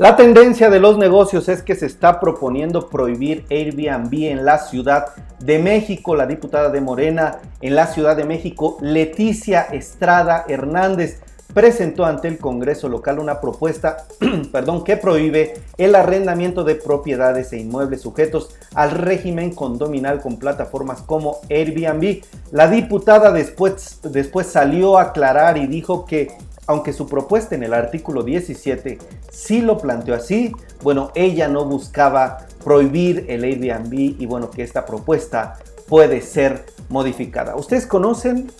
[0.00, 5.08] La tendencia de los negocios es que se está proponiendo prohibir Airbnb en la Ciudad
[5.40, 6.16] de México.
[6.16, 11.20] La diputada de Morena en la Ciudad de México, Leticia Estrada Hernández,
[11.52, 14.06] presentó ante el Congreso local una propuesta
[14.52, 21.02] perdón, que prohíbe el arrendamiento de propiedades e inmuebles sujetos al régimen condominal con plataformas
[21.02, 22.22] como Airbnb.
[22.52, 26.28] La diputada después, después salió a aclarar y dijo que
[26.70, 28.98] aunque su propuesta en el artículo 17
[29.28, 30.52] sí lo planteó así,
[30.84, 35.58] bueno, ella no buscaba prohibir el Airbnb y bueno, que esta propuesta
[35.88, 37.56] puede ser modificada.
[37.56, 38.52] ¿Ustedes conocen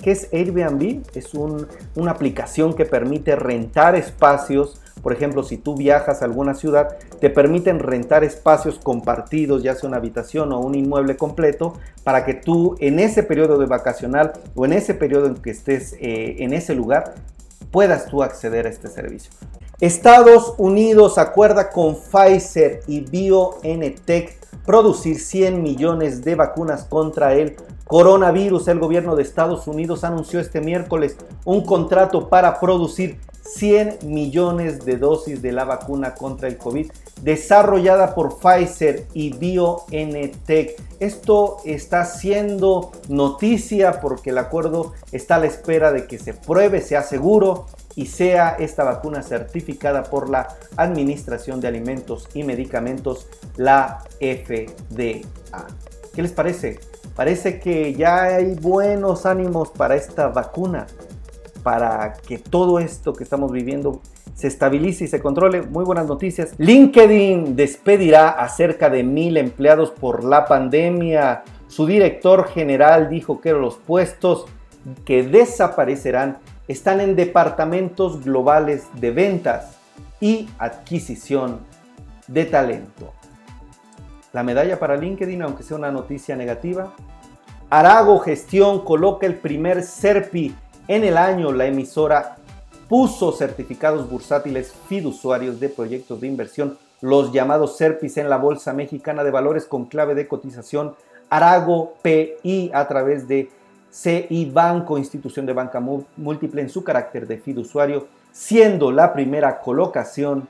[0.00, 1.02] qué es Airbnb?
[1.16, 4.80] Es una aplicación que permite rentar espacios.
[5.02, 9.88] Por ejemplo, si tú viajas a alguna ciudad, te permiten rentar espacios compartidos, ya sea
[9.88, 14.64] una habitación o un inmueble completo, para que tú en ese periodo de vacacional o
[14.64, 17.14] en ese periodo en que estés eh, en ese lugar
[17.70, 19.30] puedas tú acceder a este servicio.
[19.80, 28.68] Estados Unidos acuerda con Pfizer y BioNTech producir 100 millones de vacunas contra el coronavirus.
[28.68, 34.96] El gobierno de Estados Unidos anunció este miércoles un contrato para producir 100 millones de
[34.96, 36.90] dosis de la vacuna contra el COVID
[37.22, 40.80] desarrollada por Pfizer y BioNTech.
[41.00, 46.80] Esto está siendo noticia porque el acuerdo está a la espera de que se pruebe,
[46.80, 54.04] sea seguro y sea esta vacuna certificada por la Administración de Alimentos y Medicamentos, la
[54.20, 55.22] FDA.
[56.14, 56.78] ¿Qué les parece?
[57.14, 60.86] Parece que ya hay buenos ánimos para esta vacuna
[61.62, 64.00] para que todo esto que estamos viviendo
[64.36, 65.62] se estabilice y se controle.
[65.62, 66.54] Muy buenas noticias.
[66.58, 71.42] LinkedIn despedirá a cerca de mil empleados por la pandemia.
[71.68, 74.44] Su director general dijo que los puestos
[75.06, 76.36] que desaparecerán
[76.68, 79.78] están en departamentos globales de ventas
[80.20, 81.60] y adquisición
[82.26, 83.14] de talento.
[84.34, 86.92] La medalla para LinkedIn, aunque sea una noticia negativa.
[87.70, 90.54] Arago Gestión coloca el primer SERPI
[90.88, 92.36] en el año, la emisora
[92.88, 99.24] puso certificados bursátiles fiduciarios de proyectos de inversión, los llamados SERPIS, en la Bolsa Mexicana
[99.24, 100.94] de Valores con clave de cotización
[101.28, 103.50] Arago PI a través de
[103.90, 105.80] CI Banco, institución de banca
[106.16, 110.48] múltiple en su carácter de fiduciario, siendo la primera colocación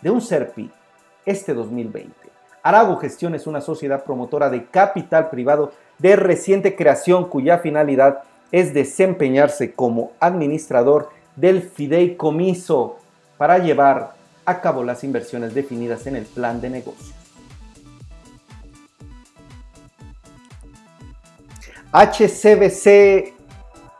[0.00, 0.70] de un SERPI
[1.26, 2.12] este 2020.
[2.62, 8.22] Arago Gestión es una sociedad promotora de capital privado de reciente creación cuya finalidad
[8.52, 12.98] es desempeñarse como administrador del fideicomiso
[13.36, 14.14] para llevar
[14.44, 17.14] a cabo las inversiones definidas en el plan de negocio.
[21.92, 23.32] HCBC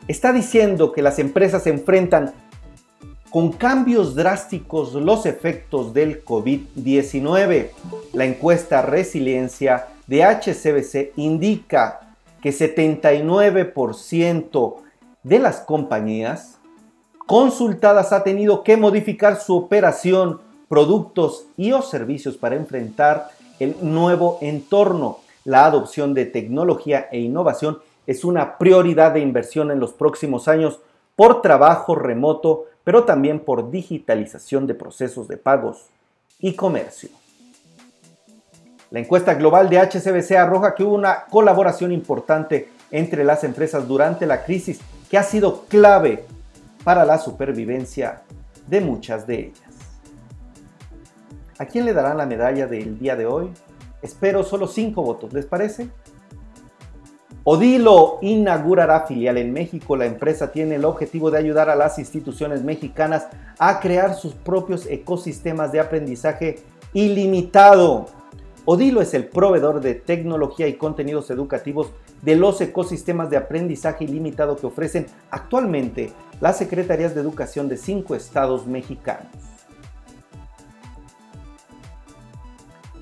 [0.07, 2.33] está diciendo que las empresas enfrentan
[3.29, 7.69] con cambios drásticos los efectos del COVID-19.
[8.13, 14.75] La encuesta Resiliencia de HCBC indica que 79%
[15.23, 16.59] de las compañías
[17.25, 24.37] consultadas ha tenido que modificar su operación, productos y o servicios para enfrentar el nuevo
[24.41, 25.19] entorno.
[25.43, 30.79] La adopción de tecnología e innovación es una prioridad de inversión en los próximos años
[31.15, 35.85] por trabajo remoto, pero también por digitalización de procesos de pagos
[36.39, 37.09] y comercio.
[38.91, 44.25] La encuesta global de HCBC arroja que hubo una colaboración importante entre las empresas durante
[44.25, 46.25] la crisis que ha sido clave
[46.85, 48.21] para la supervivencia
[48.67, 49.99] de muchas de ellas.
[51.57, 53.49] ¿A quién le darán la medalla del día de hoy?
[54.01, 55.89] Espero solo cinco votos, ¿les parece?
[57.43, 59.97] Odilo inaugurará filial en México.
[59.97, 64.85] La empresa tiene el objetivo de ayudar a las instituciones mexicanas a crear sus propios
[64.85, 66.59] ecosistemas de aprendizaje
[66.93, 68.05] ilimitado.
[68.65, 71.91] Odilo es el proveedor de tecnología y contenidos educativos
[72.21, 76.11] de los ecosistemas de aprendizaje ilimitado que ofrecen actualmente
[76.41, 79.27] las secretarías de educación de cinco estados mexicanos.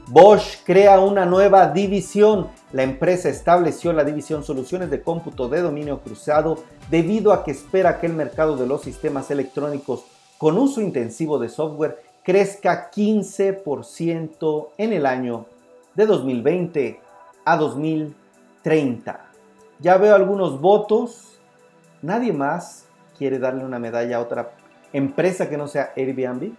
[0.08, 2.48] Bosch crea una nueva división.
[2.72, 6.58] La empresa estableció la división Soluciones de Cómputo de Dominio Cruzado
[6.92, 10.04] debido a que espera que el mercado de los sistemas electrónicos
[10.38, 15.46] con uso intensivo de software crezca 15% en el año
[15.96, 17.00] de 2020
[17.46, 17.58] a
[18.64, 19.20] 2030.
[19.80, 21.40] Ya veo algunos votos.
[22.02, 22.86] Nadie más
[23.18, 24.52] quiere darle una medalla a otra
[24.94, 26.54] empresa que no sea Airbnb.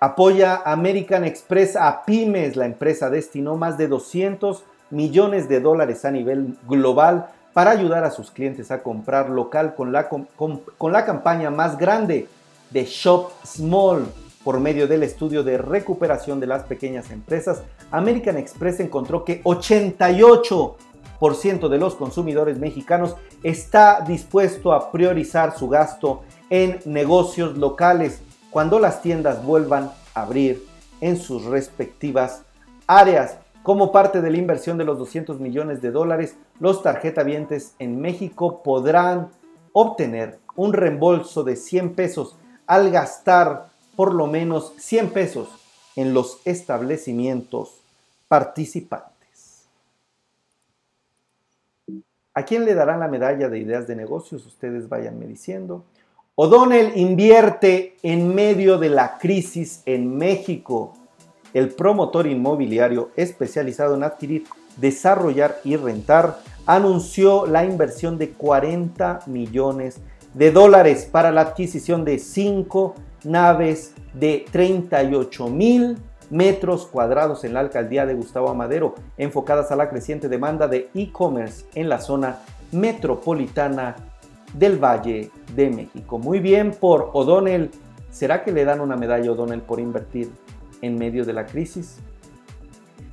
[0.00, 2.56] Apoya American Express a pymes.
[2.56, 8.10] La empresa destinó más de 200 millones de dólares a nivel global para ayudar a
[8.10, 10.26] sus clientes a comprar local con la, con,
[10.78, 12.28] con la campaña más grande
[12.70, 14.06] de Shop Small
[14.44, 21.68] Por medio del estudio de recuperación de las pequeñas empresas, American Express encontró que 88%
[21.68, 29.00] de los consumidores mexicanos está dispuesto a priorizar su gasto en negocios locales cuando las
[29.00, 30.66] tiendas vuelvan a abrir
[31.00, 32.42] en sus respectivas
[32.86, 33.38] áreas.
[33.62, 38.64] Como parte de la inversión de los 200 millones de dólares, los tarjetavientes en México
[38.64, 39.30] podrán
[39.72, 42.36] obtener un reembolso de 100 pesos
[42.66, 45.48] al gastar por lo menos 100 pesos
[45.96, 47.80] en los establecimientos
[48.28, 49.12] participantes.
[52.34, 54.46] ¿A quién le darán la medalla de ideas de negocios?
[54.46, 55.84] Ustedes vayanme diciendo.
[56.34, 60.94] O'Donnell invierte en medio de la crisis en México.
[61.52, 64.44] El promotor inmobiliario especializado en adquirir,
[64.78, 69.98] desarrollar y rentar anunció la inversión de 40 millones
[70.32, 72.94] de dólares para la adquisición de cinco
[73.24, 75.98] naves de 38 mil
[76.30, 81.66] metros cuadrados en la alcaldía de Gustavo Amadero, enfocadas a la creciente demanda de e-commerce
[81.74, 82.38] en la zona
[82.72, 83.96] metropolitana
[84.54, 86.18] del Valle de México.
[86.18, 87.70] Muy bien por O'Donnell.
[88.10, 90.30] ¿Será que le dan una medalla a O'Donnell por invertir
[90.80, 91.98] en medio de la crisis?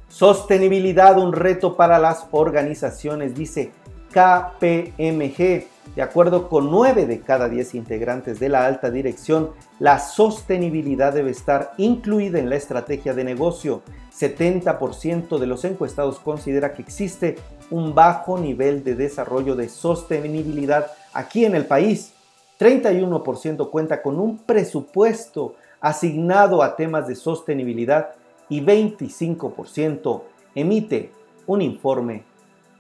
[0.08, 3.72] Sostenibilidad, un reto para las organizaciones, dice
[4.12, 5.68] KPMG.
[5.96, 11.32] De acuerdo con 9 de cada 10 integrantes de la alta dirección, la sostenibilidad debe
[11.32, 13.82] estar incluida en la estrategia de negocio.
[14.18, 17.38] 70% de los encuestados considera que existe
[17.72, 22.14] un bajo nivel de desarrollo de sostenibilidad aquí en el país.
[22.60, 28.12] 31% cuenta con un presupuesto asignado a temas de sostenibilidad
[28.50, 30.22] y 25%
[30.56, 31.12] emite
[31.48, 32.24] un informe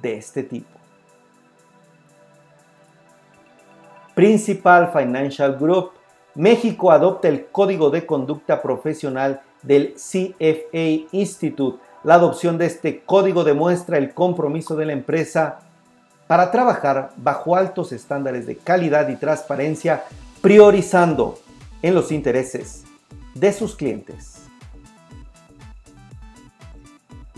[0.01, 0.78] de este tipo.
[4.19, 5.91] Principal Financial Group,
[6.35, 11.79] México adopta el Código de Conducta Profesional del CFA Institute.
[12.03, 15.59] La adopción de este código demuestra el compromiso de la empresa
[16.27, 20.03] para trabajar bajo altos estándares de calidad y transparencia,
[20.41, 21.39] priorizando
[21.81, 22.83] en los intereses
[23.35, 24.48] de sus clientes.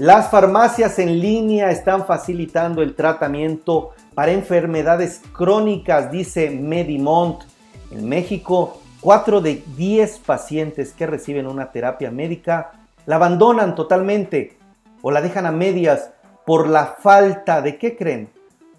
[0.01, 7.43] Las farmacias en línea están facilitando el tratamiento para enfermedades crónicas, dice Medimont.
[7.91, 12.71] En México, 4 de 10 pacientes que reciben una terapia médica
[13.05, 14.57] la abandonan totalmente
[15.03, 16.09] o la dejan a medias
[16.47, 18.31] por la falta de, ¿qué creen?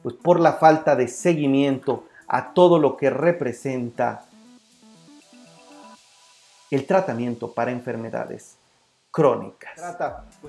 [0.03, 4.25] Pues por la falta de seguimiento a todo lo que representa
[6.73, 8.57] el tratamiento para enfermedades
[9.13, 9.73] crónicas.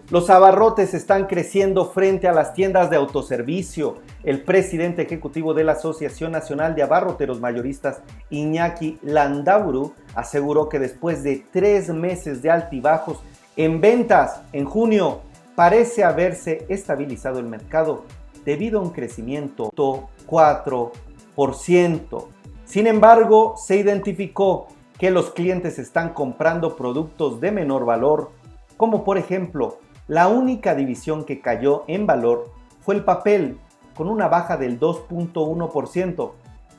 [0.09, 3.97] Los abarrotes están creciendo frente a las tiendas de autoservicio.
[4.23, 11.23] El presidente ejecutivo de la Asociación Nacional de Abarroteros Mayoristas, Iñaki Landauru, aseguró que después
[11.23, 13.21] de tres meses de altibajos
[13.57, 15.19] en ventas en junio,
[15.55, 18.05] parece haberse estabilizado el mercado
[18.45, 19.83] debido a un crecimiento de
[20.25, 22.27] 4%.
[22.65, 24.67] Sin embargo, se identificó
[24.97, 28.31] que los clientes están comprando productos de menor valor
[28.77, 33.57] como por ejemplo, la única división que cayó en valor fue el papel,
[33.95, 36.31] con una baja del 2.1%,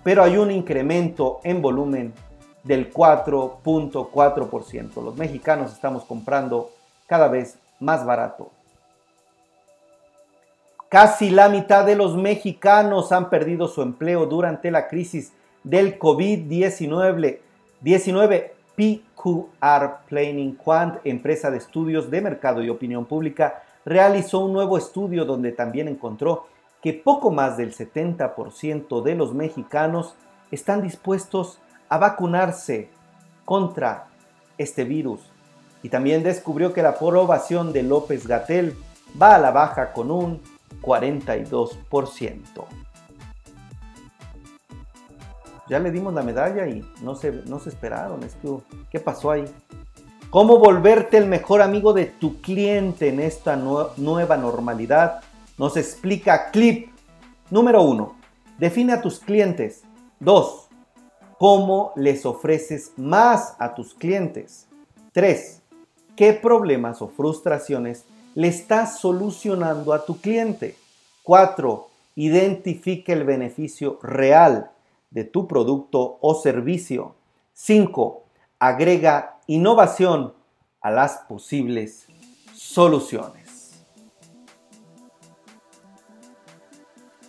[0.03, 2.13] pero hay un incremento en volumen
[2.65, 5.03] del 4.4%.
[5.03, 6.71] Los mexicanos estamos comprando
[7.07, 8.51] cada vez más barato.
[10.89, 15.33] Casi la mitad de los mexicanos han perdido su empleo durante la crisis
[15.65, 17.41] del COVID-19.
[18.77, 24.79] 19 PQR Planning Quant, empresa de estudios de mercado y opinión pública, realizó un nuevo
[24.79, 26.47] estudio donde también encontró
[26.83, 30.15] que poco más del 70% de los mexicanos
[30.51, 32.89] están dispuestos a vacunarse
[33.45, 34.07] contra
[34.59, 35.21] este virus.
[35.83, 38.75] Y también descubrió que la aprobación de López Gatel
[39.21, 40.41] va a la baja con un
[40.83, 42.39] 42%
[45.69, 48.21] ya le dimos la medalla y no se, no se esperaron.
[48.91, 49.45] ¿Qué pasó ahí?
[50.31, 55.21] ¿Cómo volverte el mejor amigo de tu cliente en esta nueva normalidad?
[55.59, 56.89] Nos explica Clip.
[57.51, 58.17] Número uno,
[58.59, 59.83] define a tus clientes.
[60.19, 60.69] Dos,
[61.39, 64.67] cómo les ofreces más a tus clientes.
[65.13, 65.63] Tres,
[66.17, 68.05] qué problemas o frustraciones
[68.35, 70.75] le estás solucionando a tu cliente.
[71.23, 74.71] Cuatro, identifica el beneficio real
[75.15, 77.15] de tu producto o servicio.
[77.55, 78.25] 5.
[78.59, 80.35] Agrega innovación
[80.81, 82.07] a las posibles
[82.53, 83.85] soluciones.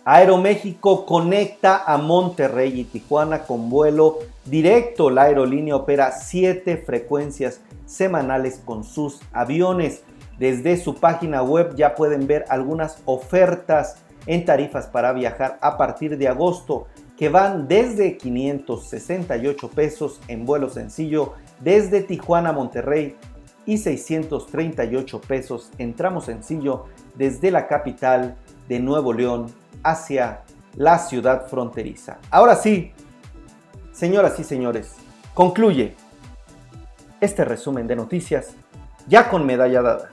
[0.04, 5.10] Aeroméxico conecta a Monterrey y Tijuana con vuelo directo.
[5.10, 10.02] La aerolínea opera 7 frecuencias semanales con sus aviones.
[10.38, 16.18] Desde su página web ya pueden ver algunas ofertas en tarifas para viajar a partir
[16.18, 23.16] de agosto que van desde 568 pesos en vuelo sencillo desde Tijuana a Monterrey
[23.64, 28.36] y 638 pesos en tramo sencillo desde la capital
[28.68, 29.46] de Nuevo León
[29.82, 30.42] hacia
[30.76, 32.18] la ciudad fronteriza.
[32.30, 32.92] Ahora sí,
[33.92, 34.94] señoras y señores,
[35.34, 35.94] concluye
[37.20, 38.54] este resumen de noticias
[39.08, 40.10] ya con medalla dada.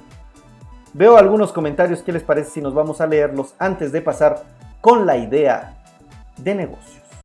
[0.93, 4.43] Veo algunos comentarios, ¿qué les parece si nos vamos a leerlos antes de pasar
[4.79, 5.83] con la idea
[6.44, 7.02] de negocio?